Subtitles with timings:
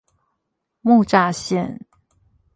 [0.81, 1.85] 木柵線